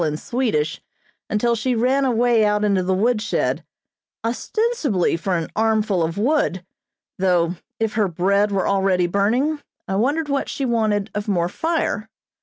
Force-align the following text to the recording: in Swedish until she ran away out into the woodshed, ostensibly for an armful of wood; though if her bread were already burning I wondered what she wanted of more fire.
in 0.01 0.17
Swedish 0.17 0.81
until 1.29 1.53
she 1.53 1.75
ran 1.75 2.05
away 2.05 2.43
out 2.43 2.63
into 2.63 2.81
the 2.81 2.91
woodshed, 2.91 3.63
ostensibly 4.25 5.15
for 5.15 5.37
an 5.37 5.47
armful 5.55 6.01
of 6.01 6.17
wood; 6.17 6.65
though 7.19 7.53
if 7.79 7.93
her 7.93 8.07
bread 8.07 8.51
were 8.51 8.67
already 8.67 9.05
burning 9.05 9.61
I 9.87 9.97
wondered 9.97 10.27
what 10.27 10.49
she 10.49 10.65
wanted 10.65 11.11
of 11.13 11.27
more 11.27 11.49
fire. 11.49 12.09